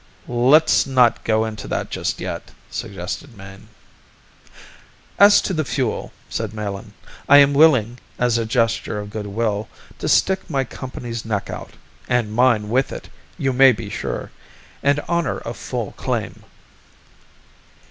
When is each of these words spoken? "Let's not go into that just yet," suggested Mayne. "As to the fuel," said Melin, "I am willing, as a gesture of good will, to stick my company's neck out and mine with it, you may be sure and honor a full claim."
"Let's 0.27 0.87
not 0.87 1.23
go 1.23 1.45
into 1.45 1.67
that 1.67 1.91
just 1.91 2.19
yet," 2.19 2.49
suggested 2.71 3.37
Mayne. 3.37 3.67
"As 5.19 5.39
to 5.43 5.53
the 5.53 5.63
fuel," 5.63 6.11
said 6.27 6.55
Melin, 6.55 6.93
"I 7.29 7.37
am 7.37 7.53
willing, 7.53 7.99
as 8.17 8.39
a 8.39 8.45
gesture 8.47 8.99
of 8.99 9.11
good 9.11 9.27
will, 9.27 9.69
to 9.99 10.09
stick 10.09 10.49
my 10.49 10.63
company's 10.63 11.23
neck 11.23 11.51
out 11.51 11.73
and 12.09 12.33
mine 12.33 12.69
with 12.69 12.91
it, 12.91 13.09
you 13.37 13.53
may 13.53 13.73
be 13.73 13.91
sure 13.91 14.31
and 14.81 14.99
honor 15.07 15.37
a 15.45 15.53
full 15.53 15.91
claim." 15.91 16.45